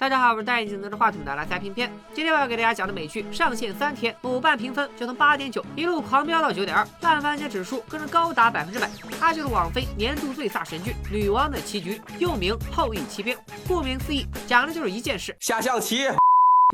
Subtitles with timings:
[0.00, 1.92] 大家好，我是戴眼镜拿着话筒的来塞片片。
[2.14, 8.88] 今天我要给大家讲的美剧上线三天，豆瓣评分就从八点九一路狂飙到九点二，烂番茄指数更是高达百分之百。
[9.20, 13.36] 它就是网飞年度最飒神剧《女王的棋局》，又名《后羿骑兵》。
[13.68, 16.06] 顾名思义，讲的就是一件事：下象棋。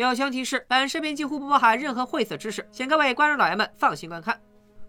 [0.00, 4.40] 友情提示：本视频几乎不包含任何晦涩知识，请各位观众老爷们放心观看。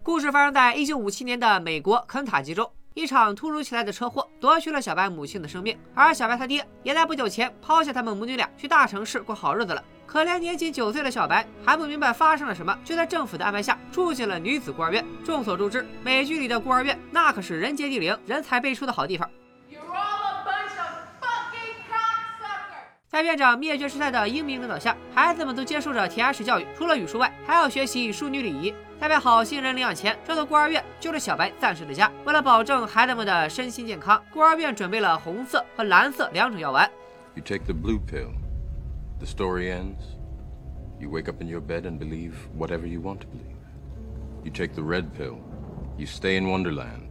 [0.04, 2.70] 故事发生在一九五七年的美国肯塔基州。
[2.98, 9.80] 一场突如其来的车祸夺去了小白母亲的生命，而小白他爹也在不久前抛下他们母女俩去大城市过好日子了。
[10.04, 15.06] 可怜年仅九岁的小白还不明白发生了什么，就在政府的安排下住进了女子孤儿院。
[15.24, 19.30] 众所周知，美剧里的孤儿院那可是人杰地灵、人才辈出的好地方。
[23.18, 28.72] 在院长灭绝师太的英明领导下，孩子们都接受着填鸭式教育，除了语数外，还要学习淑女礼仪。
[29.00, 32.08] 在被好心人领养前，这座孤儿院就是小白暂时的家。
[32.24, 36.88] 为了保证孩子们的身心健康，孤儿院准备了红色和蓝色两种药丸。
[37.34, 38.30] You take the blue pill,
[39.18, 40.14] the story ends.
[41.00, 43.58] You wake up in your bed and believe whatever you want to believe.
[44.44, 45.38] You take the red pill,
[45.96, 47.07] you stay in Wonderland.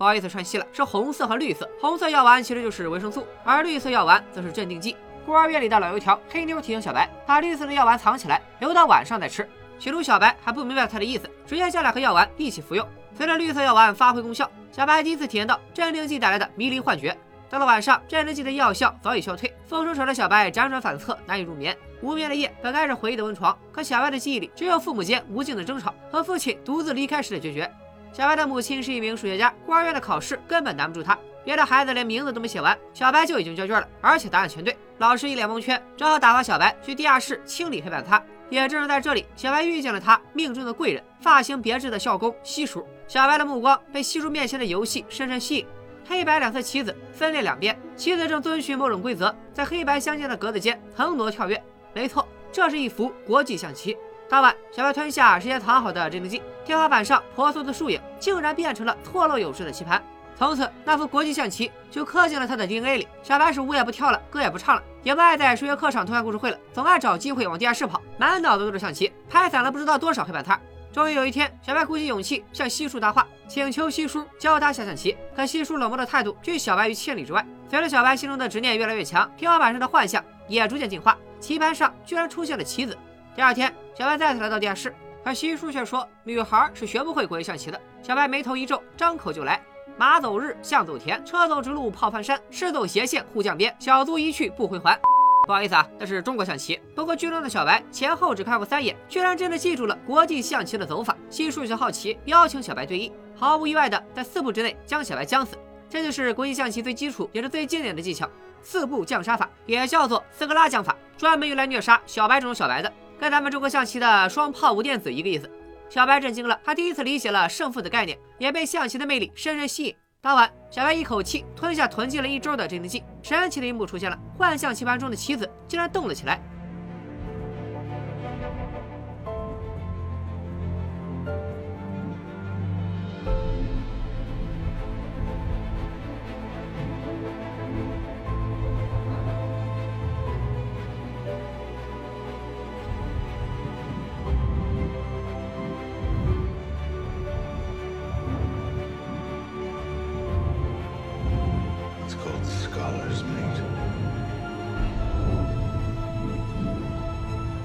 [0.00, 1.68] 不好意思，串戏了，是红色和绿色。
[1.78, 4.96] 红色药丸其实就是维生素，而绿色药丸则是镇定剂。
[5.26, 9.46] 孤儿院里的老油条黑妞提醒小白，把绿色的药丸藏起来，留到晚上再吃。
[9.78, 12.88] 起初，小白还不明白他的意思，直接将两颗药丸一起服用。
[13.14, 17.14] 随着绿色药丸发挥功效，小白第一次体验到镇定剂带来的迷离幻觉。
[17.50, 21.76] 到了晚上，镇定剂的药效早已消退，风声扯的小白辗转反侧，难以入眠。
[22.00, 27.70] 无眠的夜本该是回忆的温床，可小白的记忆里只有父母间无尽的争吵和父亲独自离开时的决绝。
[28.12, 31.16] 小白的母亲是一名数学家，孤儿院的考试根本难不住他。
[31.44, 34.76] 别的孩子连名字都没写完，小白就已经交卷了，而且答案全对。
[34.98, 38.22] 老师一脸蒙圈，只好打发小白去地下室清理黑板擦。
[38.50, 42.84] 也正是在这里，小白遇见了他命中的贵人——发型别致的校工西叔。
[43.06, 45.66] 小白的目光被西叔面前的游戏深深吸引。
[46.06, 51.62] 黑白两色棋子分列两边，棋子正遵循某种规则，在黑白相间的格子间腾挪跳跃。
[51.94, 53.96] 没错，这是一幅国际象棋。
[54.30, 60.00] 当晚，小白吞下事先藏好的镇定剂，天花板上婆娑的树影竟然变成了错落有致的棋盘。
[60.38, 63.08] 从此，那幅国际象棋就刻进了他的 DNA 里。
[63.24, 70.56] 小白是舞也不跳了，歌也不唱了，也不爱在数学课上偷看故事会了，总爱找机会往地下室跑，满脑子都是象棋，拍散了不知道多少黑板擦。
[70.92, 75.16] 终于有一天，小白鼓起勇气向西叔搭话，请求西叔教他下象棋。
[75.34, 77.44] 可西叔冷漠的态度拒小白于千里之外。
[77.68, 82.96] 随着小白心中的执念越来越强，天花板上的幻象也逐渐进化，棋盘上居然出现了棋子。
[83.40, 87.80] 第二天，小白再次来到地下室，可西叔却说女孩是学不会国际象棋的。
[88.02, 89.58] 小白眉头一皱，张口就来。
[89.96, 95.00] 马走日，象走田，车走直路炮翻山，士走斜线护江边，小卒一去不回还。
[95.46, 96.78] 不好意思啊，那是中国象棋。
[96.94, 101.16] 不过剧中的小白前后只看过三眼，居然真的记住了国际象棋的走法。
[101.30, 105.56] 西叔有些好奇，邀请小白对弈，毫无意外的在四步之内将小白将死。
[105.88, 108.28] 这就是国际象棋最基础也是最经典的技巧——
[108.60, 115.48] 四步将杀法，也叫做斯格拉将法，专门用来虐杀小白这种小白的，跟咱们中国象棋的双炮无电子一个意思。
[115.90, 119.94] 小白震惊了，他第一次理解了胜负的概念，也被象棋的魅力深深吸引。
[120.22, 126.40] 当晚，小白一口气吞下囤积了一周的镇定剂，神奇的一幕出现了，幻象棋盘中的棋子竟然动了起来。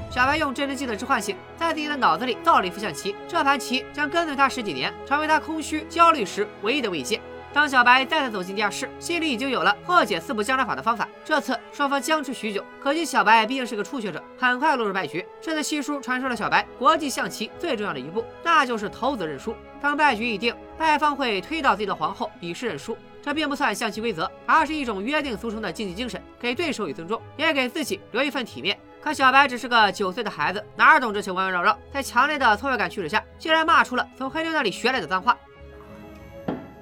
[0.09, 7.19] 小白用镇定剂的致幻性，在自己的脑子里造了一副象棋，这盘棋将跟随他十几年，成为他空虚焦虑时唯一的慰藉。
[7.51, 11.05] 当小白再次走进地下室，心里已经有了破解四步将杀法的方法。
[11.25, 15.25] 这次双方僵持许久，可惜小白毕竟是个初学者，很快落入败局。
[15.41, 19.53] 这次西叔传授了小白国际象棋最重要的一步，那就是投子认输。
[19.81, 22.97] 当败局已定，败方会推倒自己的皇后，以示认输。
[23.25, 28.79] 这并不算象棋规则，而是一种约定俗成的竞技精神，给对手以尊重，也给自己留一份体面。
[29.01, 31.75] 可小白只是个九岁的孩子，哪懂这些弯弯绕绕？
[31.91, 35.35] 在强烈的挫败感驱使下，竟然骂出了从黑妞那里学来的脏话。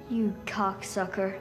[0.09, 1.31] You cocksucker！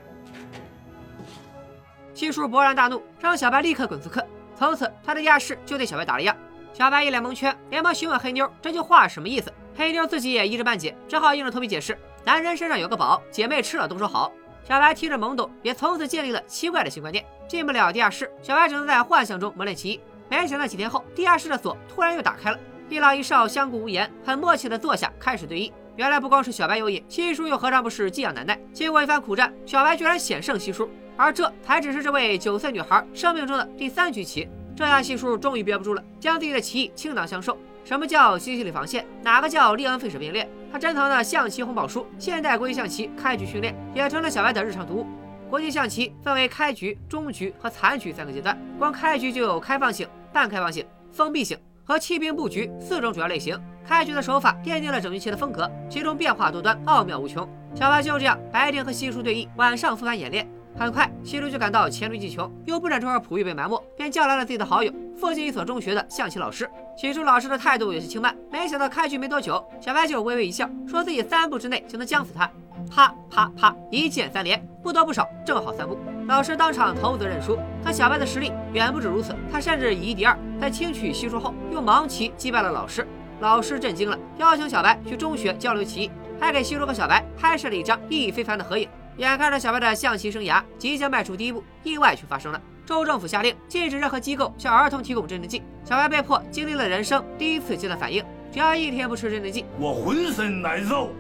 [2.15, 4.25] 七叔勃然大怒，让小白立刻滚出课。
[4.57, 6.37] 从此，他的亚视就对小白打了样。
[6.73, 9.53] 小白一脸蒙圈，连忙询问黑妞这句话什么意思。
[9.77, 14.33] 黑妞自己也一知半解，只好硬着头皮解释：男人身上有个宝，姐妹吃了都说好。
[14.65, 20.01] 小白听着懵懂，也从此建立了奇怪的新观念：进不了地下室，小白只能在幻想中磨练棋艺。
[20.31, 22.59] 没想到几天后，地下室的锁突然又打开了。
[22.89, 25.73] 一老一少相顾无言，很默契的坐下开始对弈。
[25.97, 28.59] 原来不光是小白有瘾，西叔又何尝不是寄养难耐？
[28.73, 30.89] 经过一番苦战，小白居然险胜西叔。
[31.17, 34.49] 而这才只是这位九岁女孩生命中的第三局棋。
[34.75, 37.59] 这下西叔终于憋不住了，将自己的棋艺倾囊相授。
[37.85, 39.05] 什么叫西西里防线？
[39.23, 40.49] 哪个叫利恩费舍并列？
[40.71, 45.07] 他珍藏的象棋红宝书《现代国际象棋开局训练》也成了小白的日常读物。
[45.51, 53.61] 国际象棋分为开局、中局和残局三个阶段，光开局就有开放性、半开放性、封闭性和弃兵布局四种主要类型。
[53.85, 57.47] 开局的手法奠定了整局棋的风格，其中变化多端，奥妙无穷。
[57.75, 60.49] 小白就这样白天和西叔对弈，晚上复盘演练。
[60.77, 66.69] 很快，西叔就感到黔驴技穷，又不忍这会儿璞玉被埋没，便叫来了自己的好友，附近一所中学的象棋老师。
[66.97, 72.51] 起初老师的态度有些轻慢，没想到开局没多久，小白就微微一笑，说自己三步之内就能将死他。
[72.91, 75.97] 啪啪啪，一箭三连，不多不少，正好三步。
[76.27, 77.57] 老师当场投责认输。
[77.85, 83.07] 可小白的实力远不止如此，他甚至以一敌二，在轻取西叔后，用盲棋击败了老师。
[83.41, 86.11] 老师震惊了，邀请小白去中学交流棋艺，
[86.41, 88.89] 还给西叔和小白拍摄了一张意义非凡的合影。
[89.19, 92.61] 眼看着小白的象棋生涯即将迈出第一步，意外却发生了。
[92.85, 101.11] 州政府下令禁止任何机构向儿童提供镇定剂，小白被迫经历了人生第一次阶段反应，只要一天不吃镇定剂，我浑身难受。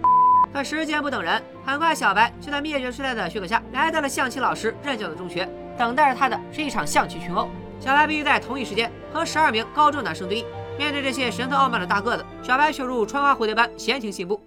[0.52, 5.48] 可时间不等人，很快小白就在灭绝师太的许可下来到了象棋老师任教的中学，
[5.78, 7.48] 等待着他的是一场象棋群殴。
[7.78, 10.44] 小白必须在同一时间和十二名高中男生对弈，
[10.76, 14.40] 面对这些神色傲慢的大个子，小白却如穿花蝴蝶般闲庭信步。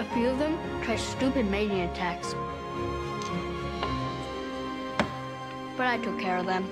[0.00, 2.34] A few of them try stupid mating attacks.
[5.76, 6.62] But I took care of them.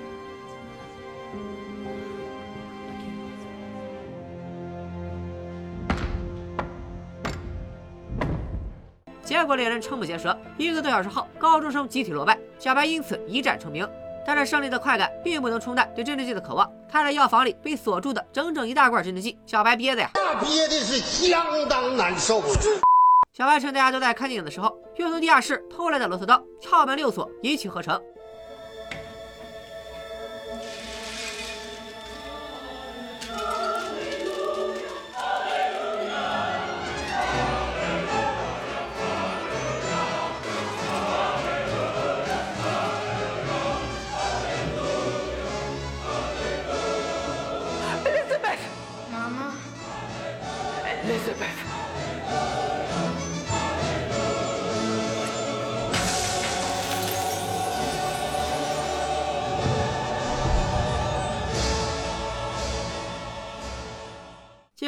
[9.23, 13.87] 结果令人瞠目结舌，一个多小时后，高中生集体落败，小白因此一战成名。
[14.25, 16.67] 但是胜利的快感并不能冲淡对镇定剂的渴望。
[16.91, 22.41] 看着药房里被锁住的整整一大罐镇定剂，小白憋的呀，那憋的是相当难受。
[23.39, 27.97] 小白趁大家都在看电影的时候，又从地下室偷来的螺丝刀，撬门六锁，一气呵成。
[49.09, 49.53] Mama?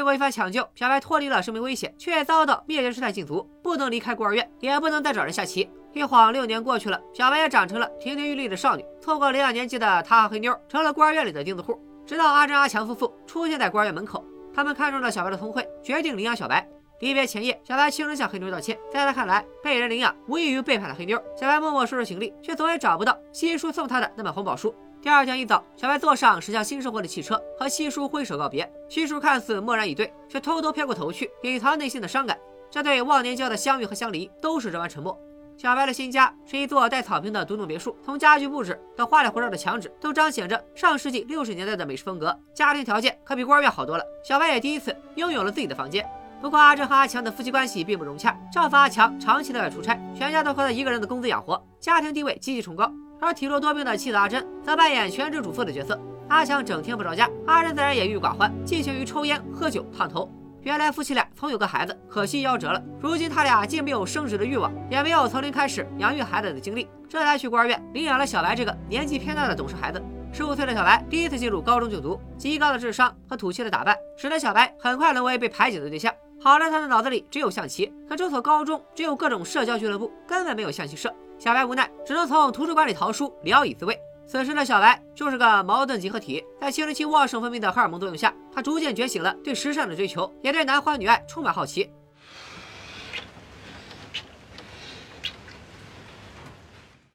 [0.01, 5.69] 经过一番抢救，小白脱离了生命危险，却遭到灭绝师太禁足，不能离开孤儿院，也不能再找人下棋。
[5.93, 8.83] 一晃六年过去了，小白也长成了亭亭玉立的少女。
[8.99, 11.79] 错过领养年纪的她和黑妞，成了孤儿院里的钉子户。
[12.03, 16.67] 直到阿珍、阿强夫妇出现在孤儿院门口，他们看中了小白的聪慧，决定领养小白。
[16.99, 18.75] 离别前夜，小白轻声向黑妞道歉。
[18.91, 21.21] 在他看来，被人领养无异于背叛了黑妞。
[21.39, 24.73] 小白默默收拾行李，却总也找不到西叔送他的那本红宝书。
[25.01, 28.71] 第二天一早，小白坐上驶向新生活的汽车，和西叔挥手告别。
[28.87, 32.37] 西叔看似默然以对，却偷偷偏过头去，隐藏内心的伤感。
[32.69, 35.19] 这对忘年交的相遇和相离，都是这般沉默。
[35.57, 42.39] 小白的新家是一座带草坪的独栋别墅，从家具布置到花里胡哨的墙纸，都彰显着上世纪六十年代的美式风格。
[42.53, 44.03] 家庭条件可比孤儿院好多了。
[44.23, 46.07] 小白也第一次拥有了自己的房间。
[46.39, 52.91] 不过阿珍和阿强的夫妻关系并不融洽，丈夫阿强长期在外出差，全家都靠他一个人的工资养活，家庭地位极其崇高。
[53.21, 55.97] 而体弱多病的妻子阿珍则扮演全职主妇的角色。
[56.27, 60.27] 阿强整天不着家，阿珍自然也郁郁寡欢，寄情于抽烟、喝酒、烫头。
[60.63, 62.81] 原来夫妻俩曾有个孩子，可惜夭折了。
[62.99, 70.01] 如今他俩既没有生殖的欲望，也没有从零开始养育孩子的经历，这才去孤儿院领养了小白这个年纪偏大的懂事孩子。
[70.33, 76.11] 十五岁的小白第一次进入高中就读，极高的智商和土气的打扮，使得小白很快沦为被排挤的对象。
[76.39, 81.13] 好在他的脑子里只有象棋，可这所高中只有各种社交俱乐部，根本没有象棋社。
[81.41, 83.99] 小白无奈，只能从图书馆里淘书，聊以自慰。
[84.27, 91.89] 此时的小白就是个矛盾集合体，在青春期旺盛分泌的荷尔蒙作用下，他逐渐觉醒了对时尚的追求，也对男欢女爱充满好奇。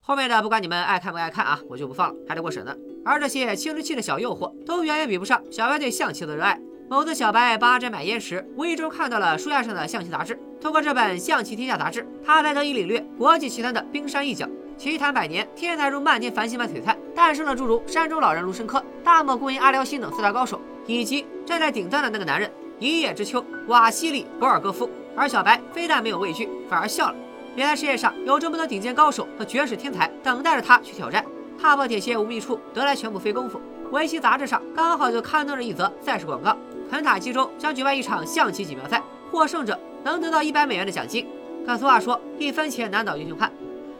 [0.00, 2.74] 后面的不管你们爱看不爱看啊，我就不放了，还得过审呢。
[3.04, 6.60] 而这些青春期的小诱惑，都远远比不上小白对象棋的热爱。
[6.88, 10.38] 某次，小白帮阿珍买烟时，无意中看到了书架上的象棋杂志。
[10.60, 14.48] 通过这本《象棋天下》杂志，他才得以领略国际棋坛的冰山一角。
[14.78, 24.88] 棋坛百年，天才如漫天繁星般璀璨，诞生了诸如山中老人卢申科、大漠孤鹰阿廖西等四大高手，以及站在顶端的那个男人——一叶知秋瓦西里博尔戈夫。
[25.16, 27.16] 而小白非但没有畏惧，反而笑了。
[27.56, 31.24] 原来世界上有这么多顶尖高手和绝世天才等待着他去挑战。
[31.60, 33.60] 踏破铁鞋无觅处，得来全不费功夫。
[33.90, 36.56] 围棋杂志上刚好就刊登着一则赛事广告。
[36.90, 41.26] 肯塔基州将举办一场象棋锦标赛，获胜者能得到一百美元的奖金。
[41.66, 43.52] 可俗话说，一分钱难倒英雄汉。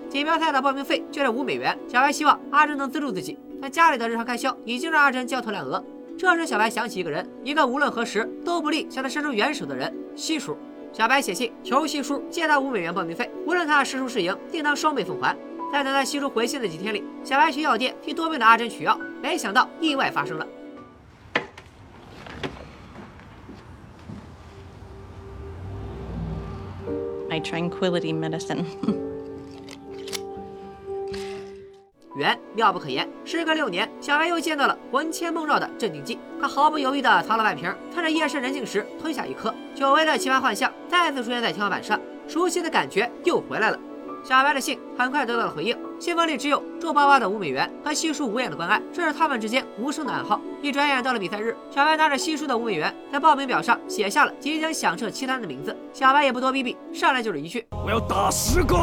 [0.09, 5.85] 锦标赛的报名费就是五美元，小白希望阿珍能资助自己，但家里的日常开销已经让阿珍焦头烂额。
[6.17, 10.57] 这时，小白想起一个人，一个无论何时都不利向他伸出援手的人——西叔。
[10.93, 15.37] 小白写信求西叔借他五美元报名费，无论他是输是赢，定当双倍奉还。
[15.73, 20.47] 在等待西叔回信的几天里，小白去药店替多病的阿珍取药，没想到意外发生了。
[27.37, 28.65] My tranquility medicine.
[32.17, 36.19] 缘妙不可言，时隔六年，小白又见到了魂牵梦绕的镇定剂。
[36.41, 39.55] 他毫不犹豫地藏了半瓶，趁着夜深人静时吞下一颗。
[39.75, 43.79] 久违的奇幻幻象再次出现在天花板上，熟悉的感觉又回来了。
[44.27, 50.41] 小白的信很快得到了回应，信封里只有皱巴巴的五美元和稀疏无眼的关爱，这是他们之间无声的暗号。
[50.61, 55.77] 一转眼到了比赛日，小白拿着稀疏的五美元，在报名表上写下了即将响彻期单的名字。
[55.93, 58.77] 小白也不多逼逼，上来就是一句：“我要打十个。”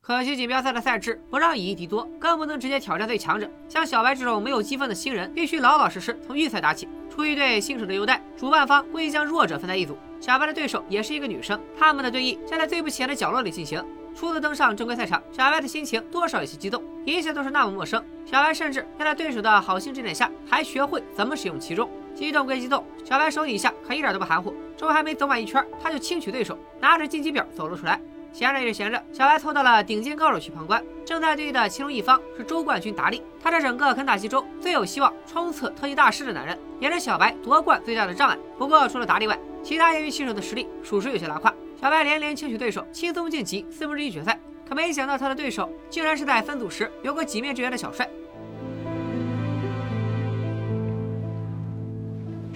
[0.00, 3.50] 可惜锦标赛的赛制不让以一敌多，更不能直接挑战最强者。
[3.68, 6.88] 像小白这种没有积分的新人，必须老老实实从预赛打起。
[7.12, 9.98] 出于对新手的优待，主办方故意将弱者分在一组。
[10.20, 13.84] 小白的对手也是一个女生，他们的对弈将在最不起眼的角落里进行。
[14.14, 18.02] 初次登上正规赛场，小白的心情多少有些激动，一切都是那么陌生。
[18.24, 21.90] 小白甚至要在对手的好心指点下，还学会怎么使用其中。
[22.14, 24.54] 激动归激动，小白手底下可一点都不含糊。
[24.76, 28.00] 周还没走满一圈，他就轻取对手，拿着晋级表走了出来。
[28.32, 30.82] 闲着也是闲着，小白凑到了顶尖高手去旁观。
[31.04, 38.38] 正在对弈的其中一方是州冠军达利，他是整个肯塔基州最有希望冲刺特级大师的男人，也是小白夺冠最大的障碍。
[38.56, 41.52] 不过除了达利外，其他业余棋手的实力属实有些拉胯。
[41.82, 44.38] 小白连连轻取对手，轻松晋级四分之一决赛。
[44.68, 48.08] 可没想到他的对手竟然是在分组时有过几面之缘的小帅。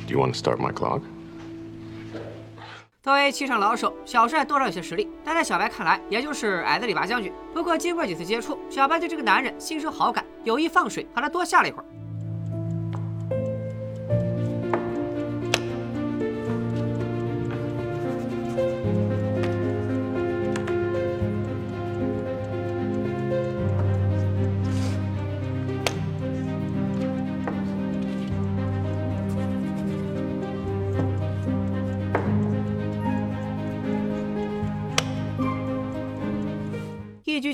[0.07, 1.03] Do you want to start my clock?
[3.03, 7.33] 作为气场老手，小帅多少有些实力，但在小白看来，也就是矮子里拔将军。
[7.53, 11.85] 不过经过几次接触，小白对这个男人心生好感，有意放水，和他多下了一会儿。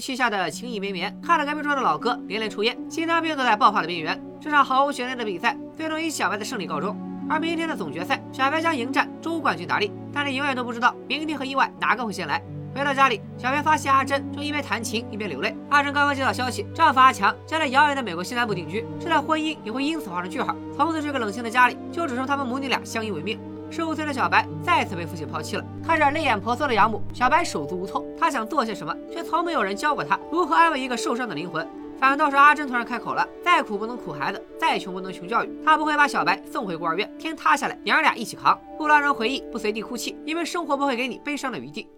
[0.03, 4.21] 一局棋下的情意绵绵，看着隔壁桌的老哥连连抽烟，心脏病都在爆发的边缘。
[4.41, 6.99] 这场毫无悬念的比赛最终以小白的胜利告终。
[7.31, 12.43] 而明天的总决赛，小白将迎战周冠军达利，但你永远都不知道明天和意外哪个会先来。
[12.75, 15.55] 回到家里，小白发现阿珍正一边弹琴一边流泪。
[15.71, 20.57] 阿珍刚刚接到消息，丈夫阿强将在遥远的美国西南部定居，这段婚姻也会因此画上句号。
[20.77, 23.39] 从此，这个冷清的家里就只剩他们母女俩相依为命。
[23.73, 28.05] 十五岁的小白再次被父亲抛弃了，看着泪眼婆娑的养母，小白手足无措。
[28.21, 31.67] 他想做些什么，却从没有人教过他如何安慰一个受伤的灵魂。
[31.99, 35.51] 反倒是阿珍突然开口了：再苦不能苦孩子，再穷不能穷教育。
[35.65, 38.61] 他不会把小白送回孤儿院，天塌下来娘俩一起扛。
[38.77, 41.89] 不劳人回忆，不随地哭泣，因为生活不会给你悲伤的余地。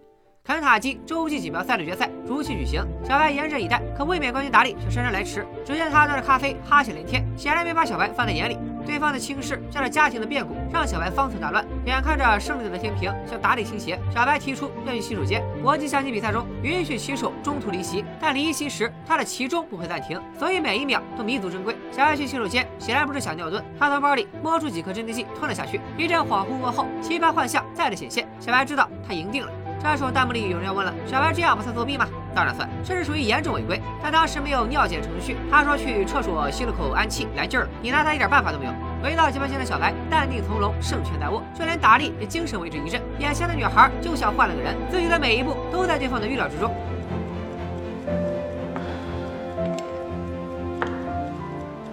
[0.45, 5.45] 肯塔基洲际锦标赛的决赛如期举行，小白严阵以待，可卫冕冠军达利却姗姗来迟。
[5.65, 8.57] 只见他端着咖啡，哈欠连天，显然没把小白放在眼里。
[8.85, 11.65] 对方的轻视加上家庭的变故，让小白方寸大乱。
[11.85, 15.43] 眼看着胜利的天平向达利倾斜，小白提出要去洗手间。
[15.61, 21.75] 国际象棋比赛中允许棋手中途离席，但离席时他的其中不会暂停，所以每一秒都弥足珍贵。
[21.91, 25.81] 小白去洗手间显然不是想尿遁，他从包里摸出几颗镇定剂吞了下去。
[25.97, 29.51] 一阵恍惚过后，棋盘幻象再次显现，小白知道他赢定了。
[29.87, 32.05] 这时候弹幕里有人要问了：小白这样不算作弊吗？
[32.35, 33.81] 当然算，这是属于严重违规。
[34.03, 38.73] 但当时没有尿检程序，他说去厕所吸了口氨气来劲儿了，你拿他一点办法都没有。
[39.01, 43.01] 回到棋盘前的小白淡定从容，胜券在握，就连达利也精神为之一振。
[43.19, 46.73] 眼前的女孩就像换了个人，自己的每一步都在对方的预料之中。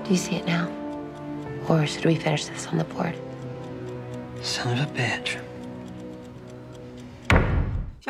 [0.03, 0.67] Do you see it now?
[1.69, 3.15] Or should we finish this on the board?
[4.43, 5.37] Son of a bitch.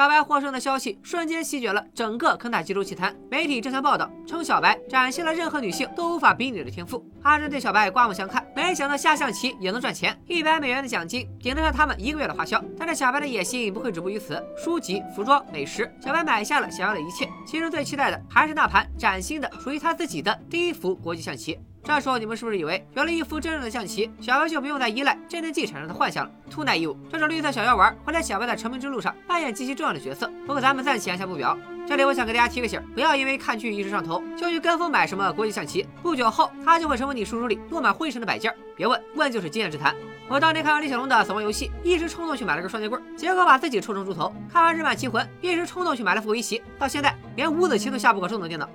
[0.03, 7.09] 小白获胜的消息瞬间席卷了整个肯塔基州棋坛，媒体争相报道，称小白展现了任何女性都无法比拟的天赋。
[7.23, 12.61] 阿珍对小白刮目相看，没想到下象棋也能赚钱，一百美元的奖金顶得上他们一个月的花销。
[12.77, 21.57] 但是小白的野心不会止步于此，书籍、服装、美食，小白买下了想要的一切，其中最期待的还是那盘崭新的属于他自己的第一幅国际象棋。
[21.85, 26.97] 这时候你们是不是以为有了一副真正的象棋，小白就不用再依赖镇定剂产生的幻象了？Too naive！
[27.11, 30.31] 这种绿色小药丸会在小白的成名之路上扮演极其重要的角色。
[30.47, 31.59] 不过咱们暂且按下不表。
[31.89, 38.55] 这里我想给大家提个醒，不要因为看剧一时上头，就去跟风买什么国际象棋，不久后它就会成为你书橱里落满灰尘的摆件。
[38.77, 39.93] 别问，问就是经验之谈。
[40.29, 44.33] 我当年看完李小龙的《死亡游戏》，一时冲动去买了根双截棍，结果把自己抽成猪头。
[44.51, 48.69] 看完《日漫棋魂》，一时冲动去买了副围棋，到现在连五子棋都下不过中等电脑。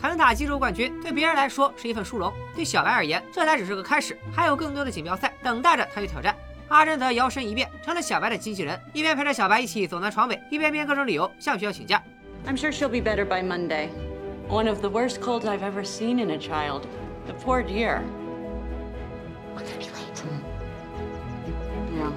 [0.00, 6.34] 肯塔基州冠军对别人来说是一份殊荣，对小白而言，这才只是个开始，还有更多的锦标赛等待着他去挑战。
[6.68, 12.02] 阿珍则摇身一变成了小白的经纪人，一边陪着小白一起走南闯北，一边编各种理由向学校请假。
[12.46, 13.88] I'm sure she'll be better by Monday.
[14.48, 16.82] One of the worst colds I've ever seen in a child.
[17.26, 18.02] The poor dear.
[19.54, 20.24] We're gonna be late.
[21.96, 22.10] Yeah.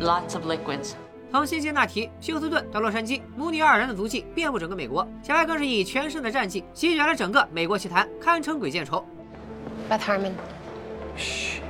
[0.00, 0.96] Lots of liquids.
[1.34, 5.04] 从辛辛那提、休斯顿到洛杉矶，母女二人的足迹遍布整个美国。
[5.20, 9.04] 小白更是以全胜的战绩席卷了整个美国棋坛，堪称鬼见愁。
[9.90, 10.30] Beth Harmon.
[11.18, 11.60] Shit.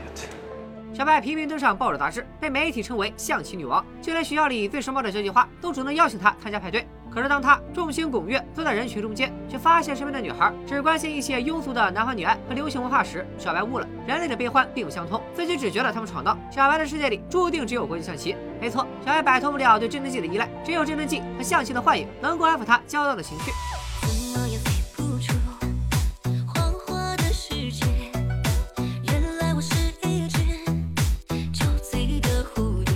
[0.93, 6.87] 小白频频登上报纸杂志，被媒体称为象棋女王，就连学校里最时髦的交际花都主动邀请她参加派对。
[7.11, 16.39] 可是当她众星拱月坐在人群中间，却发现身边的女孩只关心一些庸俗的男欢女爱和流行文化时，小白悟了，人类的悲欢并不相通，自己只觉得他们闯荡。
[16.51, 18.37] 小白的世界里注定只有国际象棋。
[18.65, 23.51] 没错，小白摆脱不了对镇定剂的依赖，只有镇定剂和象棋的幻影能够安抚他焦躁的情绪。
[24.57, 25.35] 飞不出
[26.47, 27.85] 谎话的世界。
[29.03, 29.75] 原来我是
[30.09, 30.39] 一只
[31.53, 32.95] 酒醉的蝴蝶。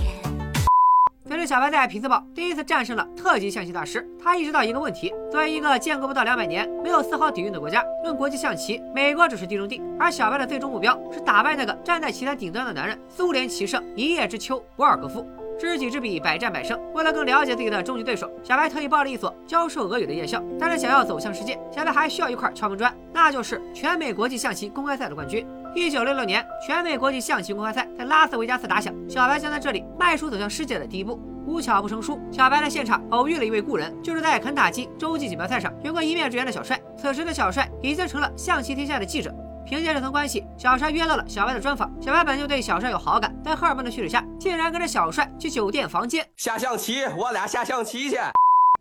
[1.27, 9.79] 随着小白在匹兹堡第一次战胜了特级象棋大师，他意识到一个问题：作为一个建国不到两百年、没有丝毫底蕴的国家，论国际象棋，美国只是地中地。
[9.99, 15.23] 而小白的最终目标是打败那个站在棋坛顶端的男人——苏联棋圣一叶知秋博尔格夫。
[15.59, 16.79] 知己知彼，百战百胜。
[16.93, 20.41] 为了更了解自己的终极对手，小白特意报了一所教授俄语的夜校。
[20.57, 25.45] 但是想要走向世界，小白还需要一块敲门砖，那就是全美国际象棋公开赛的冠军。
[25.75, 31.19] 一九六六年，全美国际象棋公开赛在拉斯维加斯打响，小白将在这里迈出走向世界的第一步。
[31.45, 36.79] 无巧不成书，小白在现场偶遇了一位故人，就是在肯塔基洲际锦标赛上有过一面之缘的小帅。
[36.95, 39.33] 此时的小帅已经成了象棋天下的记者。
[39.69, 41.93] 凭借这层关系，小帅约到了小白的专访。
[42.01, 48.17] 小白本就对小帅有好感，在荷尔蒙的驱使下，竟然跟着小帅去酒店房间下象棋，我俩下象棋去。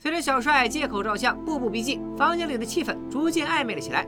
[0.00, 4.06] 随着小帅借口照相，步步逼近，房间里的气氛逐渐暧昧了起来。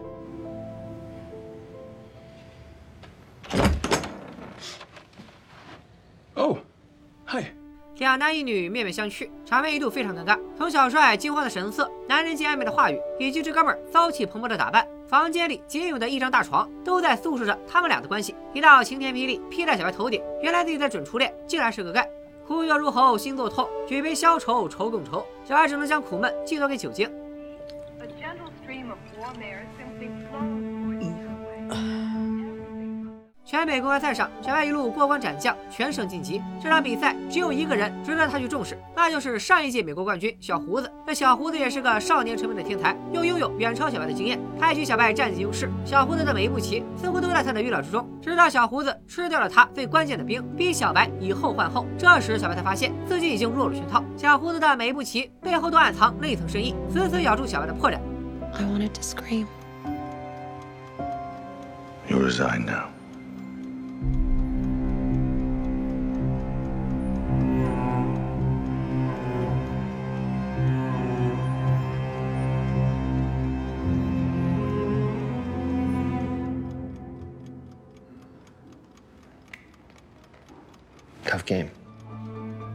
[6.32, 6.56] 哦，
[7.26, 7.44] 嘿
[7.98, 10.40] 两男一女面面相觑，场面一度非常尴尬。
[10.56, 18.32] 从小帅惊慌的神色、男人间暧昧的话语，以及这哥们儿骚气蓬勃的打扮，房间里仅有的一张大床，都在诉说着他们俩的关系。
[18.54, 22.08] 一道晴天霹雳劈在小白头顶，原来自己的准初恋竟然是个 gay。
[22.46, 25.26] 苦药入喉，心作痛，举杯消愁，愁更愁。
[25.44, 27.10] 小白只能将苦闷寄托给酒精。
[33.50, 36.40] 全美公开赛上，小白一路过关斩将，全胜晋级。
[36.62, 40.88] 这场比赛只有一个人值得他去重视，那就是上一届美国冠军小胡子。
[41.04, 45.68] 这小胡子也是个少年成名的天才，又拥有远超小白的经验，开局小白占尽优势。
[45.84, 51.84] 小胡子的每一步棋似乎都在他的预料之中，直到小胡子吃掉了他最关键的兵，逼小白以后换后。
[51.98, 54.00] 这时小白才发现自己已经落入圈套。
[54.16, 57.98] 小胡子的每一步棋背后都暗藏另一层深意，死死咬住小白的破绽。
[58.52, 59.46] I wanted to scream.
[62.06, 62.99] You resign now.
[81.26, 81.68] Tough game.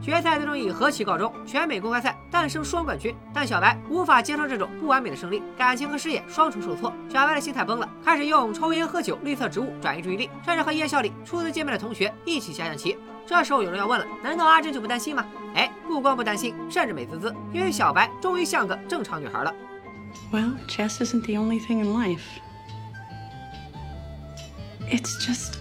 [0.02, 3.16] 决赛最终以和棋告终，全美公开赛诞生双冠军。
[3.34, 12.96] 但小白无法接受这种不完美的胜利，感情和事业双重受挫，小白的心态崩了，开始用抽烟、喝酒、绿色植物转移注意力，甚至和夜校里初次见面的同学一起下象棋。
[13.26, 15.26] 这时候有人要问了，难道阿珍就不担心吗？
[15.56, 19.52] 哎，不光不担心，甚至美滋滋，因为小白终于像个正常女孩了。
[20.32, 22.22] Well, chess isn't the only thing in life.
[24.88, 25.56] It's just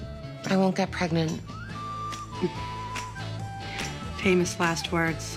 [0.50, 1.38] I won't get pregnant.
[4.24, 5.36] Famous last words.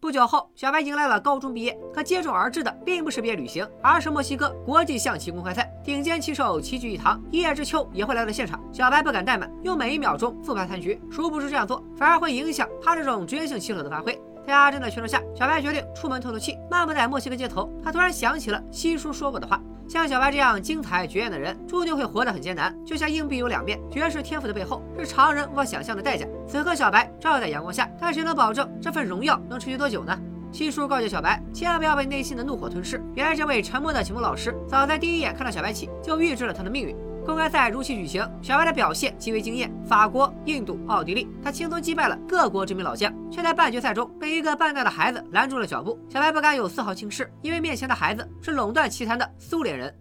[0.00, 5.70] 不久后，小白迎来了高中毕业，可接踵而至的并不是毕业旅行，而是墨西哥国际象棋公开赛。
[5.84, 8.58] 顶尖棋手齐聚一堂，一叶知秋也会来到现场。
[8.72, 14.18] 小白不敢怠慢，用每一秒钟复盘残局，殊不知这样做反而会影响他这种职业性棋手的发挥。
[14.46, 16.56] 在阿珍的劝说下，小白决定出门透透气。
[16.70, 22.76] 漫步在墨西哥街头，他突然想起了西叔说过的话：像小白这样精彩绝艳的人，注定会活得很艰难。
[22.84, 26.26] 就像硬币有两面，绝世天赋的背后是常人无法想象的代价。
[26.46, 30.14] 此刻，小白照耀在阳光下，但谁能保证这份荣耀能持续多久呢？
[30.52, 33.02] 七叔告诫小白，千万不要被内心的怒火吞噬。
[33.14, 36.94] 原来，这位沉默的启蒙老师，早在第一眼看到小白起，就预知了他的命运。
[37.28, 39.70] 公开赛如期举行，小白的表现极为惊艳。
[39.86, 45.98] 法国、印度、奥地利，他轻松击败了各国知名老将，却在半决赛中被一个半大的孩子拦住了脚步。
[46.08, 49.94] 小白不敢有丝毫轻视，因为面前的孩子是垄断棋坛的苏联人。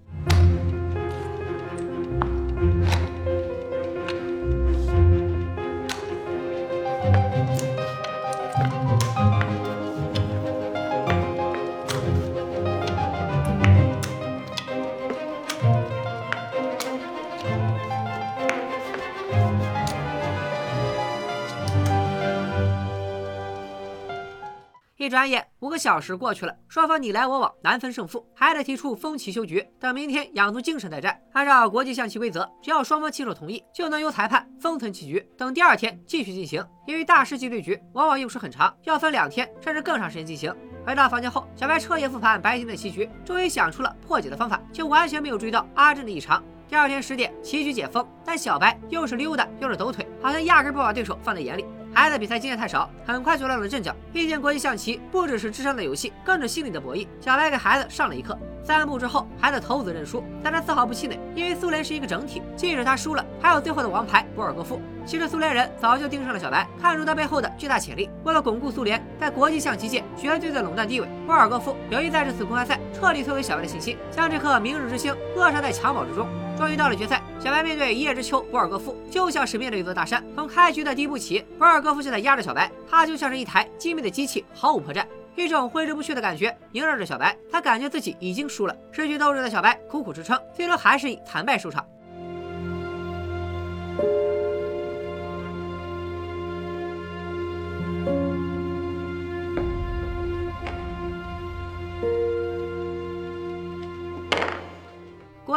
[25.07, 31.17] 一转眼，五个小时过去了，双方你来我往，难分胜负，还得提出封棋休局，等明天养足精神再战。
[31.31, 36.61] 按照国际象棋规则，只要双方亲手同意，就能由裁判封存棋局，等第二天继续进行。
[36.85, 40.53] 因为大师级对局往往用时很长，要分两天甚至更长时间进行。
[40.85, 46.43] 回到房间后，小白彻夜复盘白天的棋局，终于想出了破解的方法，却完全没有注意到阿珍的异常。
[46.67, 51.65] 第二天十点，棋局解封，但小白又是溜达又是抖腿，好像压根不把对手放在眼里。
[51.93, 53.95] 孩子比赛经验太少，很快就乱了阵脚。
[54.13, 57.08] 毕竟国际象棋不只是智商的游戏，更是心理的博弈。
[57.19, 58.38] 小白给孩子上了一课。
[58.63, 64.82] 三步之后，孩子头子认输，但他丝毫不气馁，因为苏联是一个整体，即使他输了，还有最后的王牌博尔戈夫。
[65.06, 68.10] 其实苏联人早就盯上了小白，看出他背后的巨大潜力。
[68.26, 76.28] 为了巩固苏联在国际象棋界绝对的垄断地位，博尔戈夫有意在这次公开赛彻底摧毁小白的信心，将这颗明日之星扼杀在襁褓之中。
[76.57, 80.23] 终于到了决赛，小白面对一叶之秋博尔戈夫，就像是面对一座大山。
[80.35, 85.05] 从开局的第一步起，博尔戈夫就在压着小白，他就像是一台精密的机器，毫无破绽。
[85.35, 88.75] 一种挥之不去的感觉萦绕着小白，他感觉自己已经输了。
[88.91, 91.85] 失去斗志的小白苦苦支撑，最终还是以惨败收场。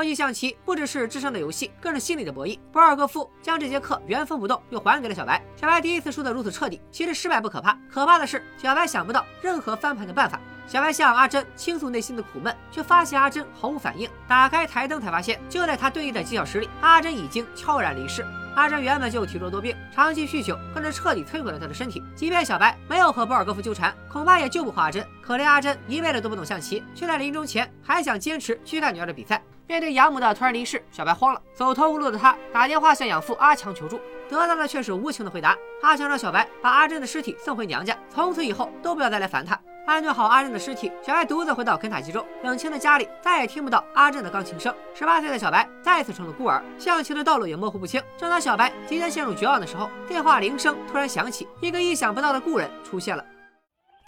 [0.01, 2.59] 国际象棋不只是智商的游戏，更是心理的博弈。
[2.73, 5.45] 博尔戈夫将这节课原封不动又还给了小白。
[5.55, 10.41] 小白第一次输得如此彻底，其实失败不可怕，可怕的是小白想不到任何翻盘的办法。
[10.67, 14.09] 小白向阿珍倾诉内心的苦闷，却发现阿珍毫无反应。
[14.27, 18.25] 打开台灯才发现，就在他对弈的几小时里，阿珍已经悄然离世。
[18.57, 22.03] 阿珍原本就体弱多病，长期酗酒更是彻底摧毁了他的身体。
[22.17, 25.07] 即便小白没有和博尔戈夫纠缠，恐怕也救不活阿珍。
[25.21, 29.43] 可怜阿珍一辈子都不懂象棋，却在临终前还想坚持去看女儿的比赛。
[29.71, 35.57] 面对养母的突然离世，小白慌了，走投无路的他打电话向养父阿强求助，得到的却是无情的回答。
[35.83, 39.57] 阿强让小白把阿珍的尸体送回娘家，从此以后都不要再来烦他。
[39.87, 44.75] 安顿好阿珍的尸体，小白独自回到肯塔基州，冷清的家里再也听不到阿珍的钢琴声。
[44.93, 48.03] 十八岁的小白再次成了孤儿，象棋的道路也模糊不清。
[48.19, 53.25] 正当小白即将陷入绝望的时候，电话铃声突然响起，一个意想不到的故人出现了。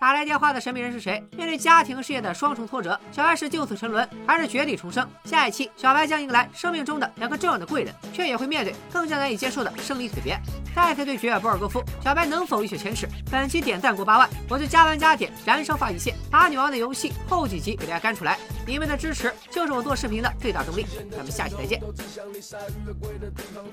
[0.03, 1.25] 打来电话的神秘人是谁？
[1.37, 5.09] 面对家庭事业的双重挫折，小白是就此沉沦，还是绝地重生？
[5.23, 10.37] 下一期，小白将迎来生命中的两个重要的贵人，却也会面对更加难以接受的生离死别。
[10.75, 13.07] 再次对决博尔戈夫，小白能否一雪前耻？
[13.31, 18.37] 本期点赞过八万，我就加班加点燃烧发一线，把女王的游戏后几集给大家干出来。
[18.67, 20.85] 你们的支持就是我做视频的最大动力。
[21.13, 21.81] 咱们下期再见，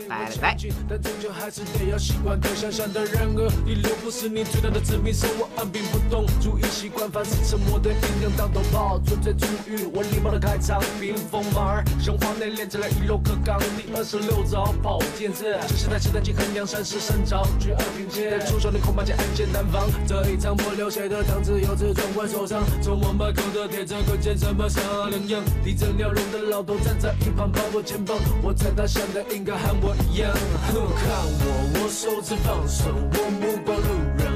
[0.08, 0.56] 拜拜。
[0.88, 10.82] 但终究还是得要习惯可想象的人和第六不是你最大的致命伤，我按兵不动，注意习惯凡是沉默的音量当头炮，纯粹出于我礼貌的开场。
[10.99, 19.89] 冰封马儿，胸膛内练起来一楼课纲第二十六招跑剑子，这是在期待进衡阳山势生长，绝二并肩，出手你恐怕将暗箭难防。
[20.08, 25.41] 这一场不流血的汤只有自尊会受伤，从我门口的铁证可见什么像两样。
[25.63, 30.32] 地震了容的老头站在一旁，跑我肩膀，我猜他想的应该和我一样。
[30.32, 34.29] 看我，我手指放手，我目光路人，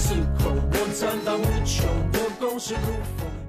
[0.00, 2.80] 当敌人失控，我残暴无穷，我攻势如
[3.18, 3.39] 风。